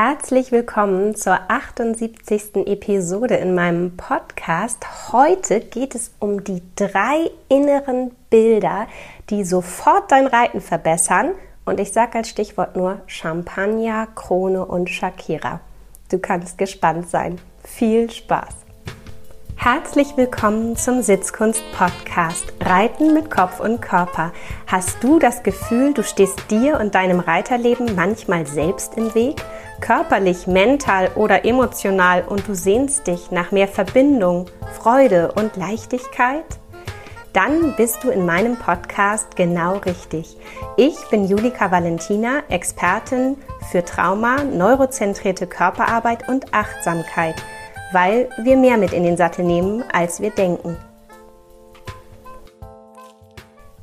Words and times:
Herzlich 0.00 0.52
willkommen 0.52 1.16
zur 1.16 1.40
78. 1.50 2.54
Episode 2.68 3.34
in 3.34 3.56
meinem 3.56 3.96
Podcast. 3.96 5.10
Heute 5.10 5.58
geht 5.58 5.96
es 5.96 6.12
um 6.20 6.44
die 6.44 6.62
drei 6.76 7.32
inneren 7.48 8.12
Bilder, 8.30 8.86
die 9.28 9.42
sofort 9.42 10.12
dein 10.12 10.28
Reiten 10.28 10.60
verbessern. 10.60 11.32
Und 11.64 11.80
ich 11.80 11.90
sage 11.90 12.18
als 12.18 12.28
Stichwort 12.28 12.76
nur 12.76 13.00
Champagner, 13.08 14.06
Krone 14.14 14.64
und 14.64 14.88
Shakira. 14.88 15.58
Du 16.12 16.20
kannst 16.20 16.58
gespannt 16.58 17.10
sein. 17.10 17.40
Viel 17.64 18.08
Spaß! 18.08 18.54
Herzlich 19.56 20.16
willkommen 20.16 20.76
zum 20.76 21.02
Sitzkunst-Podcast 21.02 22.52
Reiten 22.60 23.14
mit 23.14 23.28
Kopf 23.28 23.58
und 23.58 23.82
Körper. 23.82 24.30
Hast 24.68 25.02
du 25.02 25.18
das 25.18 25.42
Gefühl, 25.42 25.92
du 25.92 26.04
stehst 26.04 26.48
dir 26.52 26.78
und 26.78 26.94
deinem 26.94 27.18
Reiterleben 27.18 27.96
manchmal 27.96 28.46
selbst 28.46 28.96
im 28.96 29.12
Weg? 29.16 29.42
Körperlich, 29.80 30.46
mental 30.46 31.10
oder 31.14 31.44
emotional 31.44 32.22
und 32.22 32.46
du 32.48 32.54
sehnst 32.54 33.06
dich 33.06 33.30
nach 33.30 33.52
mehr 33.52 33.68
Verbindung, 33.68 34.46
Freude 34.78 35.32
und 35.32 35.56
Leichtigkeit? 35.56 36.44
Dann 37.32 37.74
bist 37.76 38.02
du 38.02 38.10
in 38.10 38.26
meinem 38.26 38.56
Podcast 38.56 39.36
genau 39.36 39.76
richtig. 39.78 40.36
Ich 40.76 40.96
bin 41.10 41.26
Julika 41.26 41.70
Valentina, 41.70 42.42
Expertin 42.48 43.36
für 43.70 43.84
Trauma, 43.84 44.42
neurozentrierte 44.42 45.46
Körperarbeit 45.46 46.28
und 46.28 46.52
Achtsamkeit– 46.52 47.36
weil 47.92 48.28
wir 48.38 48.56
mehr 48.56 48.76
mit 48.76 48.92
in 48.92 49.02
den 49.02 49.16
Sattel 49.16 49.44
nehmen, 49.44 49.84
als 49.92 50.20
wir 50.20 50.30
denken. 50.30 50.76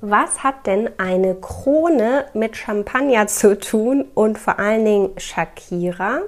Was 0.07 0.43
hat 0.43 0.67
denn 0.67 0.87
eine 0.99 1.33
Krone 1.33 2.25
mit 2.35 2.55
Champagner 2.55 3.25
zu 3.25 3.57
tun 3.57 4.05
und 4.13 4.37
vor 4.37 4.59
allen 4.59 4.85
Dingen 4.85 5.09
Shakira? 5.17 6.21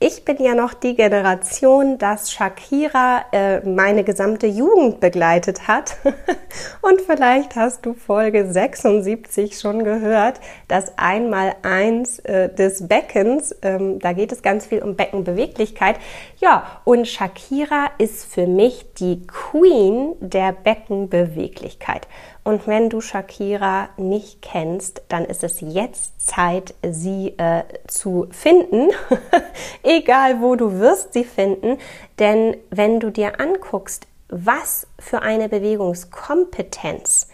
Ich 0.00 0.24
bin 0.24 0.42
ja 0.42 0.56
noch 0.56 0.74
die 0.74 0.96
Generation, 0.96 1.96
dass 1.96 2.32
Shakira 2.32 3.24
äh, 3.30 3.60
meine 3.60 4.02
gesamte 4.02 4.48
Jugend 4.48 4.98
begleitet 4.98 5.68
hat. 5.68 5.96
Und 6.82 7.00
vielleicht 7.02 7.54
hast 7.54 7.86
du 7.86 7.94
Folge 7.94 8.50
76 8.52 9.60
schon 9.60 9.84
gehört, 9.84 10.40
das 10.66 10.98
Einmaleins 10.98 12.18
äh, 12.18 12.52
des 12.52 12.88
Beckens. 12.88 13.54
Ähm, 13.62 14.00
da 14.00 14.12
geht 14.12 14.32
es 14.32 14.42
ganz 14.42 14.66
viel 14.66 14.82
um 14.82 14.96
Beckenbeweglichkeit. 14.96 16.00
Ja, 16.38 16.80
und 16.84 17.06
Shakira 17.06 17.90
ist 17.98 18.24
für 18.26 18.48
mich 18.48 18.94
die 18.94 19.24
Queen 19.28 20.14
der 20.18 20.50
Beckenbeweglichkeit. 20.50 22.08
Und 22.44 22.66
wenn 22.66 22.90
du 22.90 23.00
Shakira 23.00 23.90
nicht 23.96 24.42
kennst, 24.42 25.02
dann 25.08 25.24
ist 25.24 25.44
es 25.44 25.60
jetzt 25.60 26.26
Zeit, 26.26 26.74
sie 26.82 27.34
äh, 27.38 27.62
zu 27.86 28.26
finden. 28.30 28.90
Egal 29.84 30.40
wo 30.40 30.56
du 30.56 30.78
wirst 30.80 31.12
sie 31.12 31.24
finden. 31.24 31.78
Denn 32.18 32.56
wenn 32.70 32.98
du 32.98 33.10
dir 33.10 33.40
anguckst, 33.40 34.08
was 34.28 34.88
für 34.98 35.22
eine 35.22 35.48
Bewegungskompetenz 35.48 37.28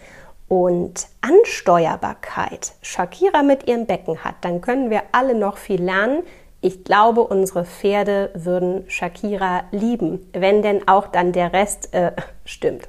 und 0.48 1.06
Ansteuerbarkeit 1.20 2.72
Shakira 2.82 3.42
mit 3.42 3.66
ihrem 3.66 3.86
Becken 3.86 4.24
hat, 4.24 4.36
dann 4.42 4.60
können 4.60 4.90
wir 4.90 5.02
alle 5.12 5.34
noch 5.34 5.56
viel 5.56 5.82
lernen. 5.82 6.22
Ich 6.60 6.82
glaube, 6.82 7.22
unsere 7.22 7.64
Pferde 7.64 8.30
würden 8.34 8.84
Shakira 8.90 9.64
lieben, 9.70 10.28
wenn 10.32 10.60
denn 10.60 10.88
auch 10.88 11.06
dann 11.06 11.32
der 11.32 11.52
Rest 11.52 11.94
äh, 11.94 12.12
stimmt. 12.44 12.88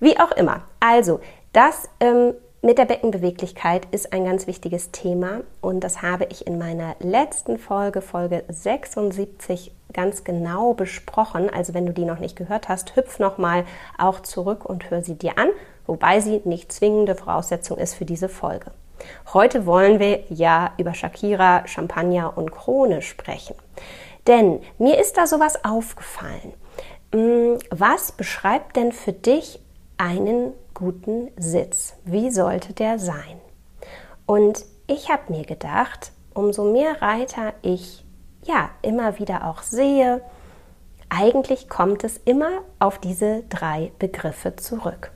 Wie 0.00 0.20
auch 0.20 0.32
immer. 0.32 0.64
Also, 0.80 1.20
das 1.56 1.88
ähm, 2.00 2.34
mit 2.60 2.76
der 2.76 2.84
Beckenbeweglichkeit 2.84 3.86
ist 3.92 4.12
ein 4.12 4.26
ganz 4.26 4.46
wichtiges 4.46 4.90
Thema 4.90 5.40
und 5.62 5.80
das 5.80 6.02
habe 6.02 6.26
ich 6.30 6.46
in 6.46 6.58
meiner 6.58 6.96
letzten 6.98 7.58
Folge, 7.58 8.02
Folge 8.02 8.44
76, 8.48 9.72
ganz 9.94 10.24
genau 10.24 10.74
besprochen. 10.74 11.48
Also 11.48 11.72
wenn 11.72 11.86
du 11.86 11.94
die 11.94 12.04
noch 12.04 12.18
nicht 12.18 12.36
gehört 12.36 12.68
hast, 12.68 12.94
hüpf 12.94 13.18
nochmal 13.20 13.64
auch 13.96 14.20
zurück 14.20 14.66
und 14.66 14.90
hör 14.90 15.02
sie 15.02 15.14
dir 15.14 15.38
an, 15.38 15.48
wobei 15.86 16.20
sie 16.20 16.42
nicht 16.44 16.72
zwingende 16.72 17.14
Voraussetzung 17.14 17.78
ist 17.78 17.94
für 17.94 18.04
diese 18.04 18.28
Folge. 18.28 18.72
Heute 19.32 19.64
wollen 19.64 19.98
wir 19.98 20.24
ja 20.28 20.72
über 20.76 20.92
Shakira, 20.92 21.66
Champagner 21.66 22.36
und 22.36 22.52
Krone 22.52 23.00
sprechen. 23.00 23.54
Denn 24.26 24.60
mir 24.76 25.00
ist 25.00 25.16
da 25.16 25.26
sowas 25.26 25.64
aufgefallen. 25.64 26.52
Hm, 27.14 27.58
was 27.70 28.12
beschreibt 28.12 28.76
denn 28.76 28.92
für 28.92 29.12
dich 29.12 29.60
einen 29.96 30.52
guten 30.76 31.30
Sitz. 31.38 31.94
Wie 32.04 32.30
sollte 32.30 32.74
der 32.74 32.98
sein? 32.98 33.40
Und 34.26 34.64
ich 34.86 35.10
habe 35.10 35.32
mir 35.32 35.44
gedacht, 35.44 36.12
umso 36.34 36.70
mehr 36.70 37.00
Reiter 37.00 37.54
ich 37.62 38.04
ja 38.42 38.68
immer 38.82 39.18
wieder 39.18 39.48
auch 39.48 39.62
sehe, 39.62 40.20
eigentlich 41.08 41.70
kommt 41.70 42.04
es 42.04 42.18
immer 42.18 42.50
auf 42.78 42.98
diese 42.98 43.44
drei 43.48 43.90
Begriffe 43.98 44.56
zurück. 44.56 45.12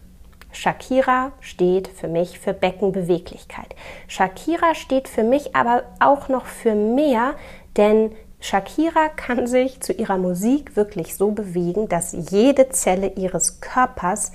Shakira 0.50 1.32
steht 1.40 1.88
für 1.88 2.08
mich 2.08 2.38
für 2.38 2.54
Beckenbeweglichkeit. 2.54 3.76
Shakira 4.08 4.74
steht 4.74 5.08
für 5.08 5.24
mich 5.24 5.54
aber 5.54 5.82
auch 6.00 6.28
noch 6.28 6.46
für 6.46 6.74
mehr, 6.74 7.34
denn 7.76 8.12
Shakira 8.40 9.10
kann 9.10 9.46
sich 9.46 9.82
zu 9.82 9.92
ihrer 9.92 10.16
Musik 10.16 10.74
wirklich 10.74 11.16
so 11.16 11.32
bewegen, 11.32 11.88
dass 11.88 12.12
jede 12.30 12.70
Zelle 12.70 13.12
ihres 13.16 13.60
Körpers 13.60 14.32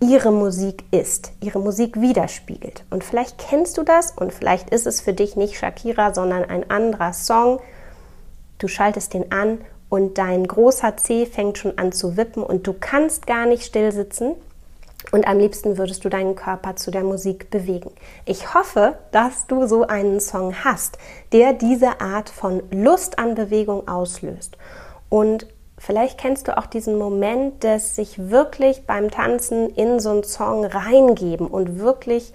ihre 0.00 0.32
Musik 0.32 0.84
ist, 0.90 1.32
ihre 1.40 1.58
Musik 1.58 2.00
widerspiegelt. 2.00 2.84
Und 2.90 3.04
vielleicht 3.04 3.38
kennst 3.38 3.78
du 3.78 3.82
das 3.82 4.12
und 4.12 4.32
vielleicht 4.32 4.70
ist 4.70 4.86
es 4.86 5.00
für 5.00 5.12
dich 5.12 5.36
nicht 5.36 5.56
Shakira, 5.56 6.14
sondern 6.14 6.44
ein 6.44 6.70
anderer 6.70 7.12
Song. 7.12 7.60
Du 8.58 8.68
schaltest 8.68 9.14
den 9.14 9.32
an 9.32 9.58
und 9.88 10.18
dein 10.18 10.46
großer 10.46 10.96
C 10.96 11.26
fängt 11.26 11.58
schon 11.58 11.78
an 11.78 11.92
zu 11.92 12.16
wippen 12.16 12.42
und 12.42 12.66
du 12.66 12.74
kannst 12.78 13.26
gar 13.26 13.46
nicht 13.46 13.64
still 13.64 13.92
sitzen. 13.92 14.34
Und 15.12 15.28
am 15.28 15.38
liebsten 15.38 15.76
würdest 15.76 16.04
du 16.04 16.08
deinen 16.08 16.34
Körper 16.34 16.76
zu 16.76 16.90
der 16.90 17.04
Musik 17.04 17.50
bewegen. 17.50 17.90
Ich 18.24 18.54
hoffe, 18.54 18.96
dass 19.12 19.46
du 19.46 19.66
so 19.66 19.86
einen 19.86 20.18
Song 20.18 20.54
hast, 20.64 20.98
der 21.32 21.52
diese 21.52 22.00
Art 22.00 22.30
von 22.30 22.62
Lust 22.70 23.18
an 23.18 23.34
Bewegung 23.34 23.86
auslöst. 23.86 24.56
Und 25.10 25.46
Vielleicht 25.84 26.16
kennst 26.16 26.48
du 26.48 26.56
auch 26.56 26.64
diesen 26.64 26.96
Moment 26.96 27.62
des 27.62 27.94
sich 27.94 28.30
wirklich 28.30 28.86
beim 28.86 29.10
Tanzen 29.10 29.68
in 29.68 30.00
so 30.00 30.12
einen 30.12 30.24
Song 30.24 30.64
reingeben 30.64 31.46
und 31.46 31.78
wirklich 31.78 32.32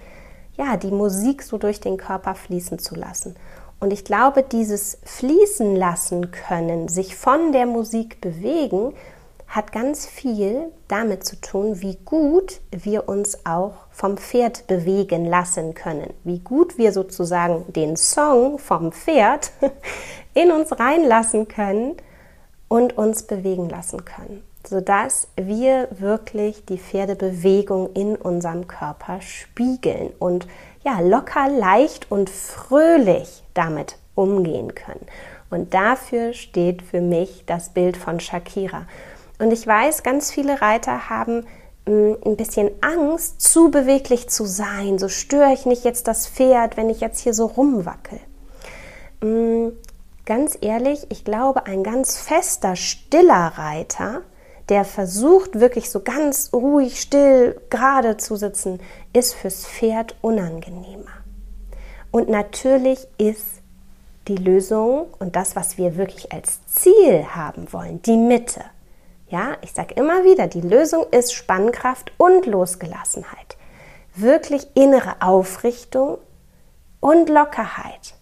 ja, 0.56 0.76
die 0.76 0.92
Musik 0.92 1.42
so 1.42 1.58
durch 1.58 1.80
den 1.80 1.96
Körper 1.96 2.36
fließen 2.36 2.78
zu 2.78 2.94
lassen. 2.94 3.34
Und 3.80 3.92
ich 3.92 4.04
glaube, 4.04 4.44
dieses 4.44 4.98
fließen 5.02 5.74
lassen 5.74 6.30
können, 6.30 6.86
sich 6.86 7.16
von 7.16 7.50
der 7.50 7.66
Musik 7.66 8.20
bewegen, 8.20 8.94
hat 9.48 9.72
ganz 9.72 10.06
viel 10.06 10.66
damit 10.86 11.24
zu 11.24 11.34
tun, 11.40 11.80
wie 11.80 11.96
gut 12.04 12.60
wir 12.70 13.08
uns 13.08 13.46
auch 13.46 13.72
vom 13.90 14.16
Pferd 14.16 14.68
bewegen 14.68 15.24
lassen 15.24 15.74
können, 15.74 16.14
wie 16.22 16.38
gut 16.38 16.78
wir 16.78 16.92
sozusagen 16.92 17.64
den 17.72 17.96
Song 17.96 18.60
vom 18.60 18.92
Pferd 18.92 19.50
in 20.34 20.52
uns 20.52 20.78
reinlassen 20.78 21.48
können 21.48 21.96
und 22.70 22.96
uns 22.96 23.24
bewegen 23.24 23.68
lassen 23.68 24.04
können, 24.04 24.44
sodass 24.64 25.26
wir 25.36 25.88
wirklich 25.90 26.64
die 26.66 26.78
Pferdebewegung 26.78 27.92
in 27.94 28.14
unserem 28.14 28.68
Körper 28.68 29.20
spiegeln 29.20 30.12
und 30.20 30.46
ja, 30.84 31.00
locker, 31.00 31.48
leicht 31.48 32.10
und 32.12 32.30
fröhlich 32.30 33.42
damit 33.54 33.98
umgehen 34.14 34.74
können. 34.76 35.04
Und 35.50 35.74
dafür 35.74 36.32
steht 36.32 36.82
für 36.82 37.00
mich 37.00 37.42
das 37.44 37.70
Bild 37.70 37.96
von 37.96 38.20
Shakira. 38.20 38.86
Und 39.40 39.52
ich 39.52 39.66
weiß, 39.66 40.04
ganz 40.04 40.30
viele 40.30 40.62
Reiter 40.62 41.10
haben 41.10 41.46
mm, 41.86 42.12
ein 42.24 42.36
bisschen 42.36 42.70
Angst, 42.82 43.40
zu 43.40 43.72
beweglich 43.72 44.28
zu 44.28 44.44
sein. 44.44 45.00
So 45.00 45.08
störe 45.08 45.52
ich 45.52 45.66
nicht 45.66 45.84
jetzt 45.84 46.06
das 46.06 46.28
Pferd, 46.28 46.76
wenn 46.76 46.88
ich 46.88 47.00
jetzt 47.00 47.18
hier 47.18 47.34
so 47.34 47.46
rumwackel. 47.46 48.20
Ganz 50.30 50.56
ehrlich, 50.60 51.08
ich 51.08 51.24
glaube, 51.24 51.66
ein 51.66 51.82
ganz 51.82 52.16
fester, 52.16 52.76
stiller 52.76 53.52
Reiter, 53.56 54.22
der 54.68 54.84
versucht 54.84 55.58
wirklich 55.58 55.90
so 55.90 56.02
ganz 56.02 56.50
ruhig, 56.52 57.00
still, 57.00 57.60
gerade 57.68 58.16
zu 58.16 58.36
sitzen, 58.36 58.80
ist 59.12 59.34
fürs 59.34 59.66
Pferd 59.66 60.14
unangenehmer. 60.22 61.10
Und 62.12 62.28
natürlich 62.28 63.08
ist 63.18 63.44
die 64.28 64.36
Lösung 64.36 65.08
und 65.18 65.34
das, 65.34 65.56
was 65.56 65.78
wir 65.78 65.96
wirklich 65.96 66.30
als 66.30 66.64
Ziel 66.66 67.26
haben 67.34 67.72
wollen, 67.72 68.00
die 68.02 68.16
Mitte. 68.16 68.62
Ja, 69.30 69.56
ich 69.62 69.72
sage 69.72 69.94
immer 69.94 70.22
wieder, 70.22 70.46
die 70.46 70.60
Lösung 70.60 71.06
ist 71.10 71.32
Spannkraft 71.32 72.12
und 72.18 72.46
Losgelassenheit. 72.46 73.56
Wirklich 74.14 74.68
innere 74.76 75.16
Aufrichtung 75.22 76.18
und 77.00 77.28
Lockerheit. 77.28 78.14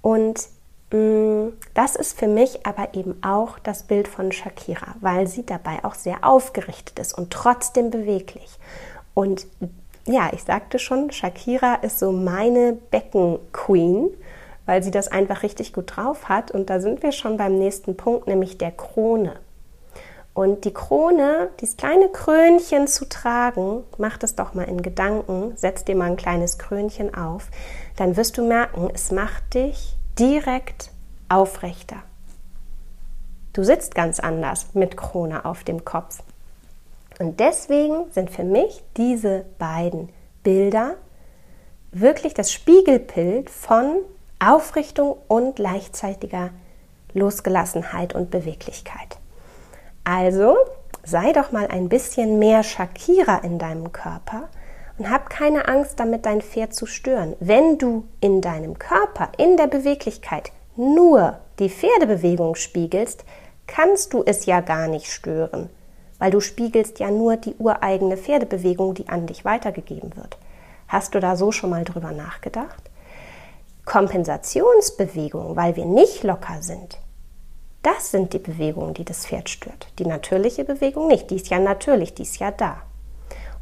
Und 0.00 0.48
das 0.90 1.96
ist 1.96 2.18
für 2.18 2.28
mich 2.28 2.64
aber 2.66 2.94
eben 2.94 3.22
auch 3.22 3.58
das 3.58 3.82
Bild 3.82 4.08
von 4.08 4.32
Shakira, 4.32 4.94
weil 5.00 5.26
sie 5.26 5.44
dabei 5.44 5.84
auch 5.84 5.94
sehr 5.94 6.24
aufgerichtet 6.24 6.98
ist 6.98 7.16
und 7.16 7.30
trotzdem 7.30 7.90
beweglich. 7.90 8.58
Und 9.12 9.46
ja, 10.06 10.30
ich 10.32 10.44
sagte 10.44 10.78
schon, 10.78 11.10
Shakira 11.10 11.74
ist 11.76 11.98
so 11.98 12.10
meine 12.10 12.72
Becken-Queen, 12.90 14.08
weil 14.64 14.82
sie 14.82 14.90
das 14.90 15.08
einfach 15.08 15.42
richtig 15.42 15.74
gut 15.74 15.96
drauf 15.96 16.30
hat. 16.30 16.50
Und 16.50 16.70
da 16.70 16.80
sind 16.80 17.02
wir 17.02 17.12
schon 17.12 17.36
beim 17.36 17.58
nächsten 17.58 17.94
Punkt, 17.94 18.26
nämlich 18.26 18.56
der 18.56 18.70
Krone. 18.70 19.34
Und 20.32 20.64
die 20.64 20.72
Krone, 20.72 21.50
dieses 21.60 21.76
kleine 21.76 22.08
Krönchen 22.08 22.86
zu 22.86 23.06
tragen, 23.06 23.84
mach 23.98 24.16
das 24.16 24.36
doch 24.36 24.54
mal 24.54 24.68
in 24.68 24.80
Gedanken, 24.80 25.52
setz 25.56 25.84
dir 25.84 25.96
mal 25.96 26.06
ein 26.06 26.16
kleines 26.16 26.58
Krönchen 26.58 27.14
auf, 27.14 27.48
dann 27.96 28.16
wirst 28.16 28.38
du 28.38 28.46
merken, 28.46 28.88
es 28.94 29.10
macht 29.10 29.52
dich 29.52 29.97
direkt 30.18 30.90
aufrechter. 31.28 32.02
Du 33.52 33.64
sitzt 33.64 33.94
ganz 33.94 34.20
anders 34.20 34.74
mit 34.74 34.96
Krone 34.96 35.44
auf 35.44 35.64
dem 35.64 35.84
Kopf. 35.84 36.22
Und 37.18 37.40
deswegen 37.40 38.10
sind 38.12 38.30
für 38.30 38.44
mich 38.44 38.82
diese 38.96 39.44
beiden 39.58 40.10
Bilder 40.42 40.94
wirklich 41.90 42.34
das 42.34 42.52
Spiegelbild 42.52 43.50
von 43.50 44.02
Aufrichtung 44.38 45.16
und 45.26 45.56
gleichzeitiger 45.56 46.50
Losgelassenheit 47.12 48.14
und 48.14 48.30
Beweglichkeit. 48.30 49.18
Also 50.04 50.56
sei 51.02 51.32
doch 51.32 51.50
mal 51.50 51.66
ein 51.66 51.88
bisschen 51.88 52.38
mehr 52.38 52.62
Shakira 52.62 53.38
in 53.38 53.58
deinem 53.58 53.92
Körper 53.92 54.48
und 54.98 55.10
hab 55.10 55.30
keine 55.30 55.68
Angst 55.68 56.00
damit, 56.00 56.26
dein 56.26 56.42
Pferd 56.42 56.74
zu 56.74 56.86
stören. 56.86 57.36
Wenn 57.40 57.78
du 57.78 58.04
in 58.20 58.40
deinem 58.40 58.78
Körper, 58.78 59.30
in 59.38 59.56
der 59.56 59.68
Beweglichkeit 59.68 60.52
nur 60.76 61.38
die 61.58 61.70
Pferdebewegung 61.70 62.54
spiegelst, 62.54 63.24
kannst 63.66 64.12
du 64.12 64.22
es 64.24 64.46
ja 64.46 64.60
gar 64.60 64.88
nicht 64.88 65.06
stören, 65.10 65.70
weil 66.18 66.30
du 66.30 66.40
spiegelst 66.40 66.98
ja 66.98 67.10
nur 67.10 67.36
die 67.36 67.54
ureigene 67.58 68.16
Pferdebewegung, 68.16 68.94
die 68.94 69.08
an 69.08 69.26
dich 69.26 69.44
weitergegeben 69.44 70.16
wird. 70.16 70.36
Hast 70.88 71.14
du 71.14 71.20
da 71.20 71.36
so 71.36 71.52
schon 71.52 71.70
mal 71.70 71.84
drüber 71.84 72.12
nachgedacht? 72.12 72.82
Kompensationsbewegung, 73.84 75.56
weil 75.56 75.76
wir 75.76 75.84
nicht 75.84 76.22
locker 76.22 76.60
sind, 76.60 76.98
das 77.82 78.10
sind 78.10 78.32
die 78.32 78.38
Bewegungen, 78.38 78.94
die 78.94 79.04
das 79.04 79.26
Pferd 79.26 79.48
stört. 79.48 79.88
Die 79.98 80.04
natürliche 80.04 80.64
Bewegung 80.64 81.06
nicht. 81.06 81.30
Die 81.30 81.36
ist 81.36 81.48
ja 81.48 81.58
natürlich, 81.58 82.12
die 82.12 82.22
ist 82.22 82.38
ja 82.38 82.50
da. 82.50 82.82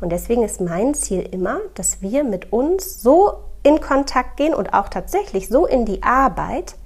Und 0.01 0.11
deswegen 0.11 0.43
ist 0.43 0.61
mein 0.61 0.95
Ziel 0.95 1.27
immer, 1.31 1.61
dass 1.75 2.03
wir 2.03 2.25
mit 2.25 2.53
uns 2.53 3.03
so 3.03 3.39
in 3.63 3.81
Kontakt 3.81 4.37
gehen 4.37 4.55
und 4.55 4.75
auch 4.75 4.89
tatsächlich 4.89 5.49
so 5.49 5.67
in 5.67 5.85
die 5.87 6.03
Arbeit, 6.03 6.77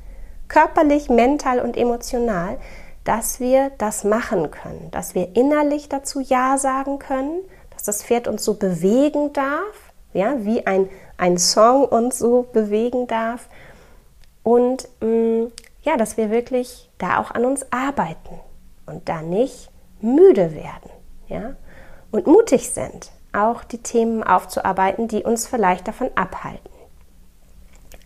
körperlich, 0.49 1.09
mental 1.09 1.61
und 1.61 1.77
emotional, 1.77 2.59
dass 3.05 3.41
wir 3.41 3.71
das 3.79 4.05
machen 4.05 4.51
können, 4.51 4.91
dass 4.91 5.15
wir 5.15 5.35
innerlich 5.37 5.89
dazu 5.89 6.21
Ja 6.21 6.59
sagen 6.59 6.99
können, 6.99 7.41
dass 7.71 7.83
das 7.83 8.03
Pferd 8.03 8.29
uns 8.29 8.45
so 8.45 8.55
bewegen 8.55 9.33
darf, 9.33 9.93
ja, 10.13 10.45
wie 10.45 10.67
ein, 10.67 10.89
ein 11.17 11.39
Song 11.39 11.85
uns 11.85 12.19
so 12.19 12.47
bewegen 12.53 13.07
darf. 13.07 13.49
Und 14.43 14.89
mh, 15.01 15.07
mm, 15.07 15.53
ja, 15.83 15.97
dass 15.97 16.17
wir 16.17 16.31
wirklich 16.31 16.91
da 16.99 17.19
auch 17.19 17.31
an 17.31 17.45
uns 17.45 17.67
arbeiten 17.73 18.39
und 18.87 19.09
da 19.09 19.23
nicht 19.23 19.71
müde 20.01 20.55
werden, 20.55 20.91
ja, 21.29 21.55
und 22.11 22.27
mutig 22.27 22.71
sind, 22.71 23.11
auch 23.33 23.65
die 23.65 23.79
Themen 23.79 24.23
aufzuarbeiten, 24.23 25.09
die 25.09 25.23
uns 25.23 25.47
vielleicht 25.47 25.89
davon 25.89 26.11
abhalten. 26.15 26.71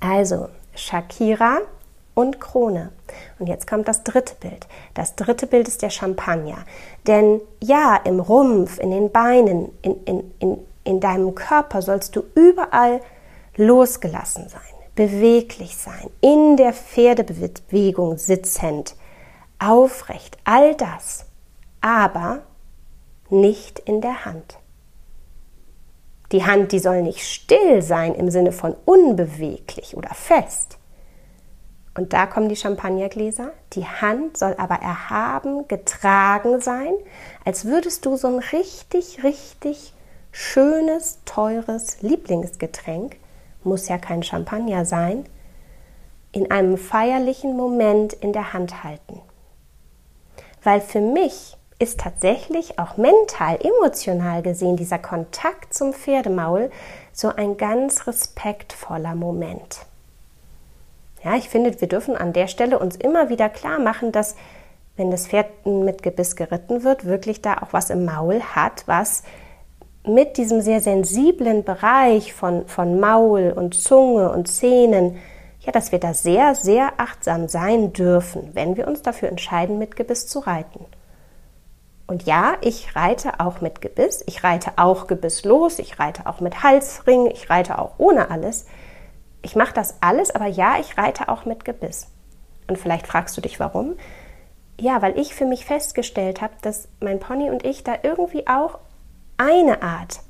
Also 0.01 0.49
Shakira 0.75 1.59
und 2.15 2.41
Krone. 2.41 2.93
Und 3.39 3.49
jetzt 3.49 3.67
kommt 3.67 3.89
das 3.89 4.05
dritte 4.05 4.35
Bild. 4.37 4.67
Das 4.93 5.17
dritte 5.17 5.47
Bild 5.47 5.67
ist 5.67 5.83
der 5.83 5.91
Champagner. 5.91 6.59
Denn 7.07 7.41
ja, 7.63 7.97
im 8.05 8.21
Rumpf, 8.21 8.79
in 8.79 8.91
den 8.91 9.11
Beinen, 9.11 9.71
in, 9.83 10.05
in, 10.05 10.35
in, 10.39 10.59
in 10.85 11.01
deinem 11.01 11.35
Körper 11.35 11.81
sollst 11.81 12.15
du 12.17 12.23
überall 12.35 13.01
losgelassen 13.57 14.49
sein 14.49 14.61
beweglich 14.95 15.77
sein, 15.77 16.09
in 16.21 16.57
der 16.57 16.73
Pferdebewegung 16.73 18.19
sitzend, 18.19 18.95
aufrecht, 19.59 20.39
all 20.45 20.75
das, 20.75 21.27
aber 21.81 22.43
nicht 23.35 23.79
in 23.81 24.01
der 24.01 24.25
Hand. 24.25 24.59
Die 26.33 26.45
Hand, 26.45 26.73
die 26.73 26.79
soll 26.79 27.03
nicht 27.03 27.21
still 27.21 27.83
sein 27.83 28.15
im 28.15 28.31
Sinne 28.31 28.53
von 28.53 28.75
unbeweglich 28.85 29.97
oder 29.97 30.15
fest. 30.15 30.79
Und 31.97 32.13
da 32.13 32.27
kommen 32.27 32.49
die 32.49 32.57
Champagnergläser. 32.57 33.53
Die 33.75 33.87
Hand 33.87 34.37
soll 34.37 34.55
aber 34.59 34.77
erhaben, 34.77 35.69
getragen 35.69 36.61
sein, 36.61 36.95
als 37.45 37.67
würdest 37.67 38.05
du 38.05 38.17
so 38.17 38.29
ein 38.29 38.39
richtig, 38.39 39.23
richtig 39.23 39.93
schönes, 40.33 41.21
teures 41.25 42.03
Lieblingsgetränk 42.03 43.17
muss 43.63 43.89
ja 43.89 43.99
kein 43.99 44.23
Champagner 44.23 44.85
sein, 44.85 45.25
in 46.33 46.51
einem 46.51 46.77
feierlichen 46.77 47.57
Moment 47.57 48.13
in 48.13 48.33
der 48.33 48.53
Hand 48.53 48.83
halten. 48.83 49.21
Weil 50.63 50.81
für 50.81 51.01
mich 51.01 51.57
ist 51.79 52.01
tatsächlich 52.01 52.79
auch 52.79 52.97
mental, 52.97 53.59
emotional 53.61 54.43
gesehen 54.43 54.77
dieser 54.77 54.99
Kontakt 54.99 55.75
zum 55.75 55.93
Pferdemaul 55.93 56.71
so 57.13 57.29
ein 57.29 57.57
ganz 57.57 58.07
respektvoller 58.07 59.15
Moment. 59.15 59.87
Ja, 61.23 61.37
ich 61.37 61.49
finde, 61.49 61.81
wir 61.81 61.89
dürfen 61.89 62.17
an 62.17 62.33
der 62.33 62.49
Stelle 62.49 62.79
uns 62.79 62.97
immer 62.97 63.29
wieder 63.29 63.49
klar 63.49 63.79
machen, 63.79 64.13
dass 64.13 64.37
wenn 64.97 65.11
das 65.11 65.27
Pferd 65.27 65.67
mit 65.67 66.03
Gebiss 66.03 66.37
geritten 66.37 66.85
wird, 66.85 67.05
wirklich 67.05 67.43
da 67.43 67.59
auch 67.59 67.73
was 67.73 67.91
im 67.91 68.05
Maul 68.05 68.41
hat, 68.41 68.85
was 68.87 69.25
mit 70.07 70.37
diesem 70.37 70.61
sehr 70.61 70.81
sensiblen 70.81 71.65
Bereich 71.65 72.35
von, 72.35 72.69
von 72.69 73.01
Maul 73.01 73.53
und 73.57 73.75
Zunge 73.75 74.31
und 74.31 74.47
Zähnen, 74.47 75.19
ja, 75.61 75.73
dass 75.73 75.93
wir 75.93 75.99
da 75.99 76.13
sehr, 76.13 76.55
sehr 76.55 76.93
achtsam 76.99 77.49
sein 77.49 77.93
dürfen, 77.93 78.51
wenn 78.53 78.77
wir 78.77 78.87
uns 78.87 79.01
dafür 79.03 79.31
entscheiden, 79.31 79.79
mit 79.79 79.97
Gebiss 79.97 80.27
zu 80.27 80.41
reiten. 80.41 80.85
Und 82.07 82.25
ja, 82.25 82.57
ich 82.61 82.95
reite 82.95 83.41
auch 83.41 83.61
mit 83.61 83.81
Gebiss, 83.81 84.23
ich 84.27 84.45
reite 84.45 84.73
auch 84.77 85.07
Gebiss 85.07 85.45
los, 85.45 85.79
ich 85.79 85.99
reite 85.99 86.27
auch 86.27 86.41
mit 86.41 86.63
Halsring, 86.63 87.27
ich 87.27 87.49
reite 87.49 87.79
auch 87.79 87.93
ohne 87.99 88.31
alles. 88.31 88.67
Ich 89.43 89.57
mache 89.57 89.73
das 89.73 89.97
alles, 90.03 90.31
aber 90.31 90.47
ja, 90.47 90.77
ich 90.79 90.99
reite 90.99 91.29
auch 91.29 91.45
mit 91.47 91.65
Gebiss. 91.65 92.09
Und 92.69 92.79
vielleicht 92.79 93.07
fragst 93.07 93.37
du 93.37 93.41
dich, 93.41 93.59
warum? 93.59 93.97
Ja, 94.79 95.01
weil 95.01 95.19
ich 95.19 95.35
für 95.35 95.47
mich 95.47 95.65
festgestellt 95.65 96.43
habe, 96.43 96.55
dass 96.61 96.89
mein 97.01 97.21
Pony 97.21 97.51
und 97.51 97.65
ich 97.65 97.85
da 97.85 97.95
irgendwie 98.03 98.47
auch 98.49 98.79
eine 99.37 99.83
Art 99.83 100.21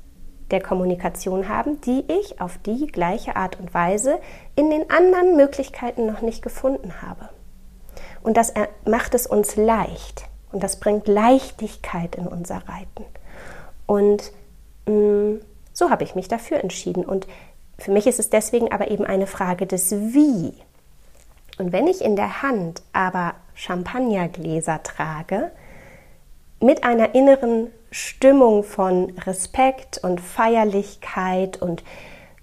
der 0.51 0.61
Kommunikation 0.61 1.49
haben, 1.49 1.81
die 1.81 2.05
ich 2.07 2.39
auf 2.39 2.57
die 2.59 2.87
gleiche 2.87 3.35
Art 3.35 3.59
und 3.59 3.73
Weise 3.73 4.19
in 4.55 4.69
den 4.69 4.89
anderen 4.89 5.35
Möglichkeiten 5.35 6.05
noch 6.05 6.21
nicht 6.21 6.41
gefunden 6.41 7.01
habe. 7.01 7.29
Und 8.21 8.37
das 8.37 8.53
macht 8.85 9.13
es 9.15 9.27
uns 9.27 9.55
leicht 9.55 10.29
und 10.55 10.63
das 10.63 10.79
bringt 10.79 11.09
Leichtigkeit 11.09 12.15
in 12.15 12.27
unser 12.27 12.63
Reiten. 12.69 13.03
Und 13.85 14.31
mh, 14.85 14.93
mm, 14.93 15.41
so 15.73 15.89
habe 15.89 16.05
ich 16.05 16.15
mich 16.15 16.29
dafür 16.29 16.61
entschieden. 16.61 17.03
Und 17.03 17.27
für 17.77 17.91
mich 17.91 18.07
ist 18.07 18.19
es 18.19 18.29
deswegen 18.29 18.71
aber 18.71 18.89
eben 18.89 19.03
eine 19.03 19.27
Frage 19.27 19.65
des 19.65 19.91
Wie. 19.91 20.53
Und 21.57 21.73
wenn 21.73 21.87
ich 21.87 22.01
in 22.01 22.15
der 22.15 22.41
Hand 22.41 22.83
aber 22.93 23.33
Champagnergläser 23.53 24.81
trage, 24.81 25.51
mit 26.61 26.85
einer 26.85 27.15
inneren 27.15 27.67
Stimmung 27.91 28.63
von 28.63 29.09
Respekt 29.25 29.97
und 30.05 30.21
Feierlichkeit 30.21 31.61
und 31.61 31.83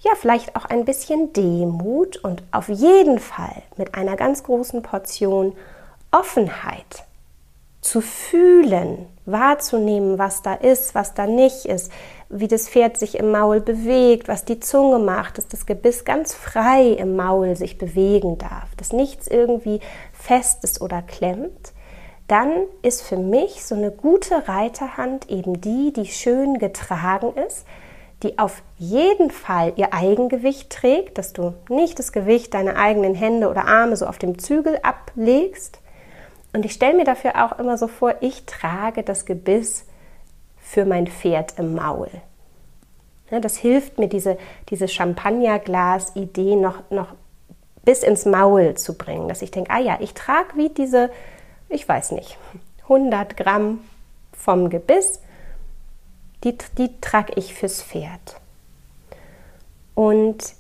ja, 0.01 0.13
vielleicht 0.17 0.55
auch 0.55 0.67
ein 0.67 0.85
bisschen 0.85 1.33
Demut 1.33 2.19
und 2.19 2.43
auf 2.51 2.69
jeden 2.69 3.19
Fall 3.19 3.63
mit 3.79 3.95
einer 3.95 4.17
ganz 4.17 4.43
großen 4.43 4.83
Portion 4.83 5.57
Offenheit 6.11 7.07
zu 7.83 8.01
fühlen, 8.01 9.07
wahrzunehmen, 9.27 10.19
was 10.19 10.41
da 10.41 10.55
ist, 10.55 10.95
was 10.95 11.13
da 11.13 11.27
nicht 11.27 11.67
ist, 11.67 11.93
wie 12.31 12.49
das 12.49 12.71
Pferd 12.71 12.97
sich 12.97 13.19
im 13.19 13.31
Maul 13.31 13.61
bewegt, 13.61 14.29
was 14.29 14.47
die 14.47 14.61
Zunge 14.61 14.99
macht, 14.99 15.37
dass 15.37 15.49
das 15.49 15.67
Gebiss 15.67 16.07
ganz 16.07 16.33
frei 16.33 16.87
im 16.87 17.17
Maul 17.17 17.57
sich 17.57 17.77
bewegen 17.77 18.39
darf, 18.39 18.75
dass 18.79 18.95
nichts 18.95 19.29
irgendwie 19.29 19.81
fest 20.15 20.65
ist 20.65 20.81
oder 20.81 21.03
klemmt 21.03 21.75
dann 22.33 22.51
ist 22.81 23.03
für 23.03 23.19
mich 23.19 23.63
so 23.63 23.75
eine 23.75 23.91
gute 23.91 24.49
Reiterhand 24.49 25.29
eben 25.29 25.61
die, 25.61 25.93
die 25.93 26.07
schön 26.07 26.59
getragen 26.59 27.35
ist, 27.47 27.67
die 28.23 28.39
auf 28.39 28.63
jeden 28.79 29.31
Fall 29.31 29.75
ihr 29.77 29.93
Eigengewicht 29.93 30.71
trägt, 30.71 31.19
dass 31.19 31.35
du 31.35 31.53
nicht 31.69 31.99
das 31.99 32.11
Gewicht 32.11 32.55
deiner 32.55 32.77
eigenen 32.77 33.15
Hände 33.15 33.51
oder 33.51 33.67
Arme 33.67 33.99
so 33.99 34.07
auf 34.07 34.17
dem 34.17 34.39
Zügel 34.39 34.79
ablegst. 34.83 35.81
Und 36.53 36.65
ich 36.65 36.73
stelle 36.73 36.97
mir 36.97 37.05
dafür 37.05 37.45
auch 37.45 37.59
immer 37.59 37.79
so 37.79 37.89
vor, 37.89 38.17
ich 38.21 38.45
trage 38.45 39.03
das 39.03 39.25
Gebiss 39.25 39.87
für 40.59 40.85
mein 40.85 41.07
Pferd 41.07 41.59
im 41.59 41.75
Maul. 41.75 42.11
das 43.31 43.57
hilft 43.57 43.99
mir, 43.99 44.09
diese, 44.09 44.37
diese 44.69 44.89
Champagnerglas-Idee 44.89 46.57
noch, 46.57 46.83
noch 46.91 47.15
bis 47.85 48.03
ins 48.03 48.27
Maul 48.27 48.75
zu 48.75 48.97
bringen, 48.97 49.29
dass 49.29 49.43
ich 49.43 49.51
denke, 49.51 49.71
ah 49.71 49.81
ja, 49.81 49.97
ich 50.01 50.15
trage 50.15 50.57
wie 50.57 50.69
diese 50.69 51.11
ich 51.73 51.89
weiß 51.89 52.13
nicht, 52.13 52.39
100 52.83 53.37
Gramm 53.37 53.81
vom 54.33 54.71
Gebiss, 54.71 55.21
die, 56.45 56.57
die 56.79 57.01
trage 57.01 57.33
ich 57.37 57.55
fürs 57.55 57.83
Pferd. 57.83 58.41
Und 59.95 60.55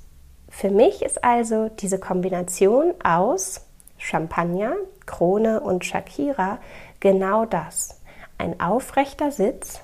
für 0.48 0.70
mich 0.70 1.02
ist 1.02 1.22
also 1.24 1.68
diese 1.68 1.98
Kombination 1.98 2.94
aus 3.02 3.62
Champagner, 4.02 4.74
Krone 5.06 5.60
und 5.60 5.84
Shakira 5.84 6.58
genau 6.98 7.44
das. 7.44 8.00
Ein 8.36 8.60
aufrechter 8.60 9.30
Sitz, 9.30 9.80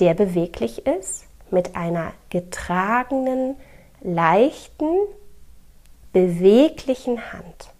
der 0.00 0.14
beweglich 0.14 0.84
ist, 0.84 1.26
mit 1.50 1.76
einer 1.76 2.12
getragenen, 2.28 3.56
leichten, 4.00 4.96
beweglichen 6.12 7.32
Hand. 7.32 7.72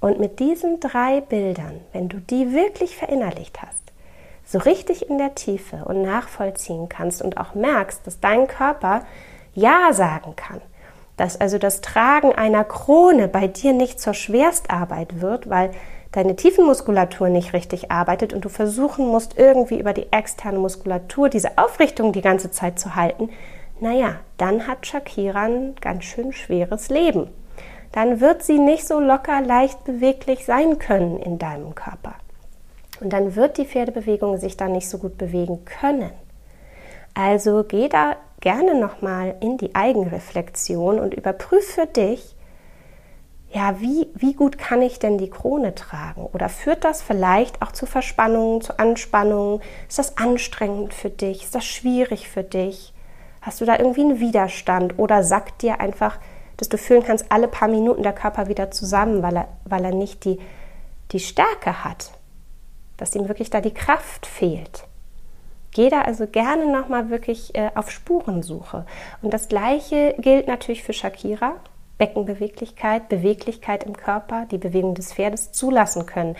Und 0.00 0.20
mit 0.20 0.38
diesen 0.38 0.78
drei 0.78 1.22
Bildern, 1.22 1.80
wenn 1.92 2.10
du 2.10 2.20
die 2.20 2.52
wirklich 2.52 2.96
verinnerlicht 2.96 3.62
hast, 3.62 3.80
so 4.44 4.58
richtig 4.58 5.08
in 5.08 5.16
der 5.16 5.34
Tiefe 5.34 5.84
und 5.86 6.02
nachvollziehen 6.02 6.90
kannst 6.90 7.22
und 7.22 7.38
auch 7.38 7.54
merkst, 7.54 8.06
dass 8.06 8.20
dein 8.20 8.48
Körper 8.48 9.06
Ja 9.54 9.92
sagen 9.92 10.36
kann, 10.36 10.60
dass 11.20 11.38
also 11.38 11.58
das 11.58 11.82
Tragen 11.82 12.32
einer 12.32 12.64
Krone 12.64 13.28
bei 13.28 13.46
dir 13.46 13.74
nicht 13.74 14.00
zur 14.00 14.14
Schwerstarbeit 14.14 15.20
wird, 15.20 15.50
weil 15.50 15.70
deine 16.12 16.34
Tiefenmuskulatur 16.34 17.28
nicht 17.28 17.52
richtig 17.52 17.90
arbeitet 17.90 18.32
und 18.32 18.42
du 18.42 18.48
versuchen 18.48 19.06
musst, 19.06 19.36
irgendwie 19.36 19.78
über 19.78 19.92
die 19.92 20.10
externe 20.12 20.58
Muskulatur 20.58 21.28
diese 21.28 21.58
Aufrichtung 21.58 22.14
die 22.14 22.22
ganze 22.22 22.50
Zeit 22.50 22.78
zu 22.78 22.94
halten, 22.94 23.28
naja, 23.80 24.16
dann 24.38 24.66
hat 24.66 24.86
Shakira 24.86 25.42
ein 25.42 25.74
ganz 25.78 26.04
schön 26.04 26.32
schweres 26.32 26.88
Leben. 26.88 27.28
Dann 27.92 28.20
wird 28.20 28.42
sie 28.42 28.58
nicht 28.58 28.88
so 28.88 28.98
locker, 28.98 29.42
leicht 29.42 29.84
beweglich 29.84 30.46
sein 30.46 30.78
können 30.78 31.18
in 31.18 31.38
deinem 31.38 31.74
Körper. 31.74 32.14
Und 33.02 33.12
dann 33.12 33.36
wird 33.36 33.58
die 33.58 33.66
Pferdebewegung 33.66 34.38
sich 34.38 34.56
dann 34.56 34.72
nicht 34.72 34.88
so 34.88 34.96
gut 34.96 35.18
bewegen 35.18 35.66
können. 35.66 36.12
Also 37.22 37.64
geh 37.64 37.90
da 37.90 38.16
gerne 38.40 38.74
nochmal 38.74 39.36
in 39.40 39.58
die 39.58 39.74
Eigenreflexion 39.74 40.98
und 40.98 41.12
überprüf 41.12 41.66
für 41.66 41.84
dich, 41.84 42.34
ja, 43.52 43.78
wie, 43.78 44.08
wie 44.14 44.32
gut 44.32 44.56
kann 44.56 44.80
ich 44.80 45.00
denn 45.00 45.18
die 45.18 45.28
Krone 45.28 45.74
tragen? 45.74 46.24
Oder 46.32 46.48
führt 46.48 46.82
das 46.82 47.02
vielleicht 47.02 47.60
auch 47.60 47.72
zu 47.72 47.84
Verspannungen, 47.84 48.62
zu 48.62 48.78
Anspannungen? 48.78 49.60
Ist 49.86 49.98
das 49.98 50.16
anstrengend 50.16 50.94
für 50.94 51.10
dich? 51.10 51.42
Ist 51.42 51.54
das 51.54 51.66
schwierig 51.66 52.26
für 52.26 52.42
dich? 52.42 52.94
Hast 53.42 53.60
du 53.60 53.66
da 53.66 53.78
irgendwie 53.78 54.00
einen 54.00 54.20
Widerstand? 54.20 54.98
Oder 54.98 55.22
sagt 55.22 55.60
dir 55.60 55.78
einfach, 55.78 56.18
dass 56.56 56.70
du 56.70 56.78
fühlen 56.78 57.04
kannst, 57.04 57.30
alle 57.30 57.48
paar 57.48 57.68
Minuten 57.68 58.02
der 58.02 58.14
Körper 58.14 58.48
wieder 58.48 58.70
zusammen, 58.70 59.22
weil 59.22 59.36
er, 59.36 59.48
weil 59.66 59.84
er 59.84 59.94
nicht 59.94 60.24
die, 60.24 60.38
die 61.12 61.20
Stärke 61.20 61.84
hat, 61.84 62.12
dass 62.96 63.14
ihm 63.14 63.28
wirklich 63.28 63.50
da 63.50 63.60
die 63.60 63.74
Kraft 63.74 64.24
fehlt. 64.24 64.84
Geh 65.72 65.88
da 65.88 66.02
also 66.02 66.26
gerne 66.26 66.70
nochmal 66.72 67.10
wirklich 67.10 67.54
äh, 67.54 67.70
auf 67.74 67.90
Spurensuche. 67.90 68.86
Und 69.22 69.32
das 69.32 69.48
Gleiche 69.48 70.14
gilt 70.18 70.48
natürlich 70.48 70.82
für 70.82 70.92
Shakira. 70.92 71.56
Beckenbeweglichkeit, 71.98 73.10
Beweglichkeit 73.10 73.84
im 73.84 73.94
Körper, 73.94 74.46
die 74.50 74.56
Bewegung 74.56 74.94
des 74.94 75.12
Pferdes 75.12 75.52
zulassen 75.52 76.06
können. 76.06 76.34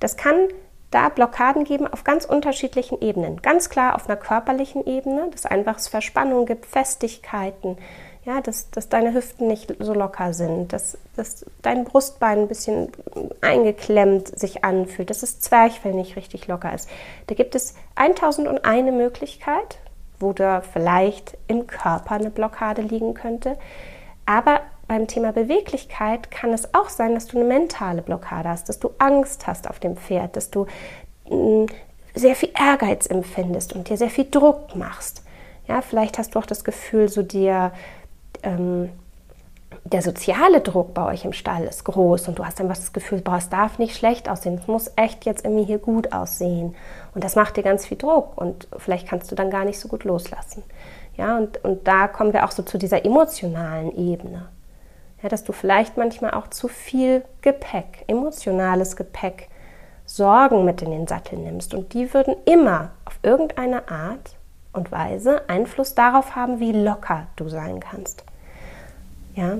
Das 0.00 0.16
kann 0.16 0.48
da 0.90 1.08
Blockaden 1.08 1.64
geben 1.64 1.86
auf 1.86 2.04
ganz 2.04 2.24
unterschiedlichen 2.24 3.00
Ebenen. 3.00 3.40
Ganz 3.42 3.68
klar 3.68 3.94
auf 3.94 4.08
einer 4.08 4.16
körperlichen 4.16 4.86
Ebene, 4.86 5.28
dass 5.30 5.46
einfach 5.46 5.78
es 5.78 5.88
Verspannungen 5.88 6.46
gibt, 6.46 6.66
Festigkeiten, 6.66 7.76
ja, 8.24 8.40
dass, 8.40 8.70
dass 8.70 8.88
deine 8.88 9.14
Hüften 9.14 9.48
nicht 9.48 9.74
so 9.80 9.94
locker 9.94 10.32
sind, 10.32 10.72
dass, 10.72 10.96
dass 11.16 11.44
dein 11.62 11.84
Brustbein 11.84 12.40
ein 12.40 12.48
bisschen 12.48 12.92
eingeklemmt 13.40 14.38
sich 14.38 14.64
anfühlt, 14.64 15.10
dass 15.10 15.20
das 15.20 15.40
Zwerchfell 15.40 15.92
nicht 15.92 16.14
richtig 16.14 16.46
locker 16.46 16.72
ist. 16.72 16.88
Da 17.26 17.34
gibt 17.34 17.56
es 17.56 17.74
1001 17.96 18.92
Möglichkeit, 18.92 19.78
wo 20.20 20.32
da 20.32 20.60
vielleicht 20.60 21.36
im 21.48 21.66
Körper 21.66 22.12
eine 22.12 22.30
Blockade 22.30 22.82
liegen 22.82 23.14
könnte. 23.14 23.58
Aber 24.24 24.60
beim 24.86 25.08
Thema 25.08 25.32
Beweglichkeit 25.32 26.30
kann 26.30 26.52
es 26.52 26.74
auch 26.74 26.90
sein, 26.90 27.14
dass 27.14 27.26
du 27.26 27.38
eine 27.38 27.48
mentale 27.48 28.02
Blockade 28.02 28.48
hast, 28.48 28.68
dass 28.68 28.78
du 28.78 28.92
Angst 28.98 29.48
hast 29.48 29.68
auf 29.68 29.80
dem 29.80 29.96
Pferd, 29.96 30.36
dass 30.36 30.50
du 30.50 30.66
mm, 31.28 31.66
sehr 32.14 32.36
viel 32.36 32.50
Ehrgeiz 32.56 33.06
empfindest 33.06 33.72
und 33.72 33.88
dir 33.88 33.96
sehr 33.96 34.10
viel 34.10 34.30
Druck 34.30 34.76
machst. 34.76 35.24
Ja, 35.66 35.80
vielleicht 35.80 36.18
hast 36.18 36.34
du 36.34 36.38
auch 36.38 36.46
das 36.46 36.62
Gefühl, 36.62 37.08
so 37.08 37.22
dir 37.22 37.72
ähm, 38.42 38.90
der 39.84 40.02
soziale 40.02 40.60
Druck 40.60 40.94
bei 40.94 41.04
euch 41.06 41.24
im 41.24 41.32
Stall 41.32 41.64
ist 41.64 41.84
groß 41.84 42.28
und 42.28 42.38
du 42.38 42.44
hast 42.44 42.60
einfach 42.60 42.76
das 42.76 42.92
Gefühl, 42.92 43.20
boah, 43.20 43.36
es 43.36 43.48
darf 43.48 43.78
nicht 43.78 43.96
schlecht 43.96 44.28
aussehen, 44.28 44.58
es 44.60 44.66
muss 44.66 44.90
echt 44.96 45.24
jetzt 45.24 45.44
irgendwie 45.44 45.64
hier 45.64 45.78
gut 45.78 46.12
aussehen. 46.12 46.74
Und 47.14 47.24
das 47.24 47.36
macht 47.36 47.56
dir 47.56 47.62
ganz 47.62 47.86
viel 47.86 47.98
Druck 47.98 48.36
und 48.38 48.68
vielleicht 48.76 49.08
kannst 49.08 49.30
du 49.30 49.34
dann 49.34 49.50
gar 49.50 49.64
nicht 49.64 49.80
so 49.80 49.88
gut 49.88 50.04
loslassen. 50.04 50.62
Ja, 51.16 51.36
und, 51.36 51.62
und 51.64 51.86
da 51.86 52.08
kommen 52.08 52.32
wir 52.32 52.44
auch 52.44 52.52
so 52.52 52.62
zu 52.62 52.78
dieser 52.78 53.04
emotionalen 53.04 53.94
Ebene. 53.96 54.48
Ja, 55.22 55.28
dass 55.28 55.44
du 55.44 55.52
vielleicht 55.52 55.96
manchmal 55.96 56.32
auch 56.32 56.48
zu 56.48 56.68
viel 56.68 57.24
Gepäck, 57.42 58.04
emotionales 58.06 58.96
Gepäck, 58.96 59.48
Sorgen 60.04 60.64
mit 60.64 60.82
in 60.82 60.90
den 60.90 61.06
Sattel 61.06 61.38
nimmst. 61.38 61.74
Und 61.74 61.94
die 61.94 62.12
würden 62.12 62.34
immer 62.44 62.90
auf 63.04 63.18
irgendeine 63.22 63.88
Art 63.88 64.36
und 64.72 64.92
Weise 64.92 65.48
Einfluss 65.48 65.94
darauf 65.94 66.34
haben, 66.34 66.60
wie 66.60 66.72
locker 66.72 67.26
du 67.36 67.48
sein 67.48 67.80
kannst. 67.80 68.24
Ja, 69.34 69.58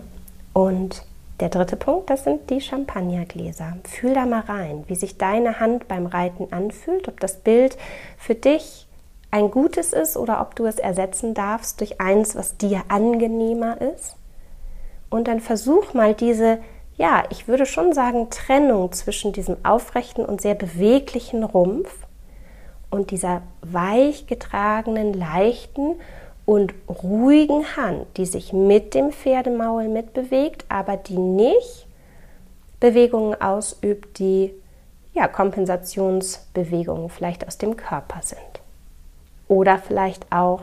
und 0.52 1.04
der 1.40 1.48
dritte 1.48 1.76
Punkt, 1.76 2.10
das 2.10 2.24
sind 2.24 2.50
die 2.50 2.60
Champagnergläser. 2.60 3.76
Fühl 3.84 4.14
da 4.14 4.26
mal 4.26 4.40
rein, 4.40 4.84
wie 4.86 4.94
sich 4.94 5.18
deine 5.18 5.60
Hand 5.60 5.88
beim 5.88 6.06
Reiten 6.06 6.52
anfühlt, 6.52 7.08
ob 7.08 7.18
das 7.20 7.40
Bild 7.40 7.76
für 8.16 8.34
dich 8.34 8.86
ein 9.30 9.50
gutes 9.50 9.92
ist 9.92 10.16
oder 10.16 10.40
ob 10.40 10.54
du 10.54 10.66
es 10.66 10.78
ersetzen 10.78 11.34
darfst 11.34 11.80
durch 11.80 12.00
eins, 12.00 12.36
was 12.36 12.58
dir 12.58 12.82
angenehmer 12.88 13.80
ist. 13.80 14.16
Und 15.10 15.26
dann 15.26 15.40
versuch 15.40 15.94
mal 15.94 16.14
diese, 16.14 16.58
ja, 16.96 17.24
ich 17.30 17.48
würde 17.48 17.66
schon 17.66 17.92
sagen, 17.92 18.28
Trennung 18.30 18.92
zwischen 18.92 19.32
diesem 19.32 19.56
aufrechten 19.64 20.24
und 20.24 20.40
sehr 20.40 20.54
beweglichen 20.54 21.44
Rumpf 21.44 21.92
und 22.92 23.10
dieser 23.10 23.40
weich 23.62 24.26
getragenen, 24.26 25.14
leichten 25.14 25.96
und 26.44 26.74
ruhigen 26.88 27.64
Hand, 27.76 28.06
die 28.18 28.26
sich 28.26 28.52
mit 28.52 28.94
dem 28.94 29.12
Pferdemaul 29.12 29.88
mitbewegt, 29.88 30.66
aber 30.68 30.98
die 30.98 31.16
nicht 31.16 31.86
Bewegungen 32.80 33.40
ausübt, 33.40 34.18
die 34.18 34.52
ja, 35.14 35.26
Kompensationsbewegungen 35.26 37.08
vielleicht 37.08 37.46
aus 37.46 37.56
dem 37.56 37.78
Körper 37.78 38.20
sind. 38.22 38.60
Oder 39.48 39.78
vielleicht 39.78 40.30
auch 40.30 40.60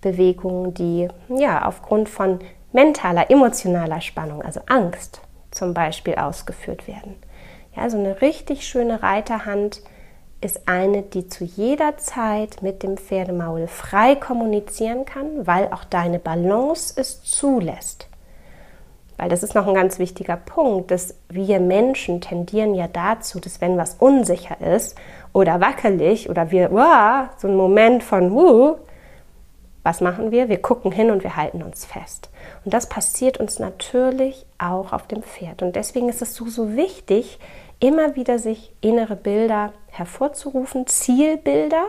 Bewegungen, 0.00 0.74
die 0.74 1.06
ja 1.28 1.64
aufgrund 1.64 2.08
von 2.08 2.40
mentaler, 2.72 3.30
emotionaler 3.30 4.00
Spannung, 4.00 4.42
also 4.42 4.60
Angst 4.66 5.20
zum 5.52 5.74
Beispiel, 5.74 6.16
ausgeführt 6.16 6.88
werden. 6.88 7.14
Ja, 7.76 7.88
so 7.88 7.98
eine 7.98 8.20
richtig 8.20 8.66
schöne 8.66 9.02
Reiterhand 9.04 9.80
ist 10.40 10.68
eine, 10.68 11.02
die 11.02 11.28
zu 11.28 11.44
jeder 11.44 11.96
Zeit 11.96 12.62
mit 12.62 12.82
dem 12.82 12.96
Pferdemaul 12.96 13.66
frei 13.66 14.14
kommunizieren 14.14 15.04
kann, 15.04 15.46
weil 15.46 15.72
auch 15.72 15.84
deine 15.84 16.18
Balance 16.18 16.94
es 16.96 17.22
zulässt. 17.22 18.08
Weil 19.16 19.30
das 19.30 19.42
ist 19.42 19.54
noch 19.54 19.66
ein 19.66 19.74
ganz 19.74 19.98
wichtiger 19.98 20.36
Punkt, 20.36 20.90
dass 20.90 21.14
wir 21.30 21.58
Menschen 21.58 22.20
tendieren 22.20 22.74
ja 22.74 22.86
dazu, 22.86 23.40
dass 23.40 23.62
wenn 23.62 23.78
was 23.78 23.94
unsicher 23.94 24.60
ist 24.60 24.96
oder 25.32 25.60
wackelig 25.60 26.28
oder 26.28 26.50
wir, 26.50 26.70
wow, 26.70 27.28
so 27.38 27.48
ein 27.48 27.56
Moment 27.56 28.02
von, 28.02 28.32
wuh, 28.32 28.76
was 29.82 30.00
machen 30.00 30.32
wir? 30.32 30.48
Wir 30.48 30.60
gucken 30.60 30.90
hin 30.90 31.10
und 31.10 31.22
wir 31.22 31.36
halten 31.36 31.62
uns 31.62 31.84
fest. 31.84 32.28
Und 32.64 32.74
das 32.74 32.88
passiert 32.88 33.38
uns 33.38 33.58
natürlich 33.58 34.44
auch 34.58 34.92
auf 34.92 35.06
dem 35.06 35.22
Pferd. 35.22 35.62
Und 35.62 35.76
deswegen 35.76 36.08
ist 36.08 36.20
es 36.20 36.34
so, 36.34 36.46
so 36.46 36.76
wichtig, 36.76 37.38
immer 37.80 38.16
wieder 38.16 38.38
sich 38.38 38.72
innere 38.80 39.16
Bilder 39.16 39.72
hervorzurufen, 39.88 40.86
Zielbilder. 40.86 41.86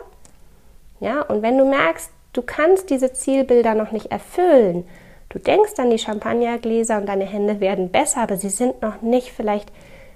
Ja, 0.99 1.21
und 1.21 1.41
wenn 1.41 1.57
du 1.57 1.65
merkst, 1.65 2.11
du 2.33 2.41
kannst 2.41 2.89
diese 2.89 3.13
Zielbilder 3.13 3.73
noch 3.73 3.91
nicht 3.91 4.11
erfüllen, 4.11 4.87
du 5.29 5.39
denkst 5.39 5.73
an 5.77 5.89
die 5.89 5.99
Champagnergläser 5.99 6.97
und 6.97 7.07
deine 7.07 7.25
Hände 7.25 7.59
werden 7.59 7.91
besser, 7.91 8.21
aber 8.21 8.37
sie 8.37 8.49
sind 8.49 8.81
noch 8.81 9.01
nicht 9.01 9.31
vielleicht 9.31 9.71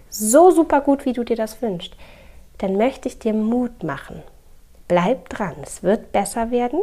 so 0.09 0.51
super 0.51 0.81
gut, 0.81 1.05
wie 1.05 1.13
du 1.13 1.23
dir 1.23 1.37
das 1.37 1.61
wünschst, 1.61 1.95
dann 2.57 2.77
möchte 2.77 3.07
ich 3.07 3.19
dir 3.19 3.33
Mut 3.33 3.83
machen. 3.83 4.23
Bleib 4.87 5.29
dran, 5.29 5.55
es 5.63 5.83
wird 5.83 6.11
besser 6.11 6.51
werden. 6.51 6.81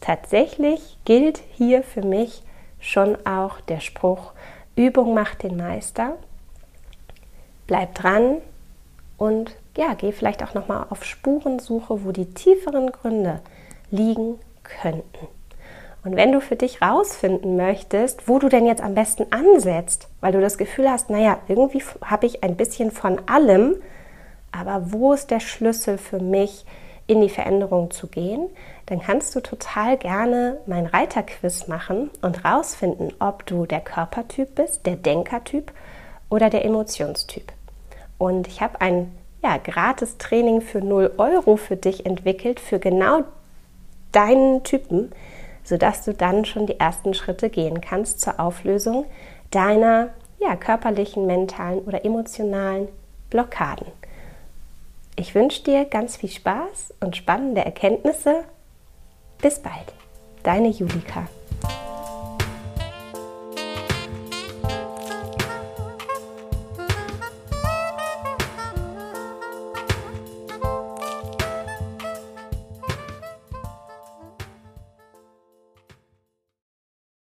Tatsächlich 0.00 0.98
gilt 1.04 1.40
hier 1.52 1.82
für 1.82 2.02
mich 2.02 2.42
schon 2.80 3.16
auch 3.26 3.60
der 3.60 3.80
Spruch, 3.80 4.32
Übung 4.74 5.14
macht 5.14 5.42
den 5.42 5.56
Meister 5.56 6.16
bleib 7.70 7.94
dran 7.94 8.38
und 9.16 9.54
ja, 9.76 9.94
geh 9.94 10.10
vielleicht 10.10 10.42
auch 10.42 10.54
nochmal 10.54 10.86
auf 10.90 11.04
Spurensuche, 11.04 12.04
wo 12.04 12.10
die 12.10 12.34
tieferen 12.34 12.90
Gründe 12.90 13.40
liegen 13.92 14.40
könnten. 14.64 15.28
Und 16.02 16.16
wenn 16.16 16.32
du 16.32 16.40
für 16.40 16.56
dich 16.56 16.82
rausfinden 16.82 17.54
möchtest, 17.54 18.26
wo 18.26 18.40
du 18.40 18.48
denn 18.48 18.66
jetzt 18.66 18.82
am 18.82 18.96
besten 18.96 19.26
ansetzt, 19.30 20.08
weil 20.20 20.32
du 20.32 20.40
das 20.40 20.58
Gefühl 20.58 20.90
hast, 20.90 21.10
naja, 21.10 21.38
irgendwie 21.46 21.80
habe 22.04 22.26
ich 22.26 22.42
ein 22.42 22.56
bisschen 22.56 22.90
von 22.90 23.20
allem, 23.28 23.76
aber 24.50 24.90
wo 24.90 25.12
ist 25.12 25.30
der 25.30 25.38
Schlüssel 25.38 25.96
für 25.96 26.18
mich 26.18 26.64
in 27.06 27.20
die 27.20 27.28
Veränderung 27.28 27.92
zu 27.92 28.08
gehen, 28.08 28.48
dann 28.86 28.98
kannst 29.00 29.36
du 29.36 29.40
total 29.40 29.96
gerne 29.96 30.58
mein 30.66 30.86
Reiterquiz 30.86 31.68
machen 31.68 32.10
und 32.20 32.44
rausfinden, 32.44 33.12
ob 33.20 33.46
du 33.46 33.64
der 33.64 33.80
Körpertyp 33.80 34.56
bist, 34.56 34.86
der 34.86 34.96
Denkertyp 34.96 35.70
oder 36.30 36.50
der 36.50 36.64
Emotionstyp. 36.64 37.52
Und 38.20 38.48
ich 38.48 38.60
habe 38.60 38.82
ein 38.82 39.10
ja, 39.42 39.56
gratis 39.56 40.18
Training 40.18 40.60
für 40.60 40.82
0 40.82 41.14
Euro 41.16 41.56
für 41.56 41.76
dich 41.76 42.04
entwickelt, 42.04 42.60
für 42.60 42.78
genau 42.78 43.24
deinen 44.12 44.62
Typen, 44.62 45.10
sodass 45.64 46.04
du 46.04 46.12
dann 46.12 46.44
schon 46.44 46.66
die 46.66 46.78
ersten 46.78 47.14
Schritte 47.14 47.48
gehen 47.48 47.80
kannst 47.80 48.20
zur 48.20 48.38
Auflösung 48.38 49.06
deiner 49.50 50.10
ja, 50.38 50.54
körperlichen, 50.54 51.26
mentalen 51.26 51.78
oder 51.78 52.04
emotionalen 52.04 52.88
Blockaden. 53.30 53.86
Ich 55.16 55.34
wünsche 55.34 55.62
dir 55.62 55.86
ganz 55.86 56.18
viel 56.18 56.30
Spaß 56.30 56.92
und 57.00 57.16
spannende 57.16 57.64
Erkenntnisse. 57.64 58.44
Bis 59.40 59.60
bald, 59.60 59.94
deine 60.42 60.68
Julika. 60.68 61.26